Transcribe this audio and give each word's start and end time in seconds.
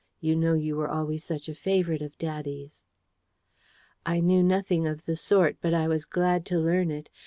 You 0.19 0.35
know 0.35 0.55
you 0.55 0.77
were 0.77 0.89
always 0.89 1.23
such 1.23 1.47
a 1.47 1.53
favourite 1.53 2.01
of 2.01 2.17
daddy's." 2.17 2.87
I 4.03 4.19
knew 4.19 4.41
nothing 4.41 4.87
of 4.87 5.05
the 5.05 5.15
sort; 5.15 5.57
but 5.61 5.75
I 5.75 5.87
was 5.87 6.05
glad 6.05 6.43
to 6.47 6.57
learn 6.57 6.89
it. 6.89 7.07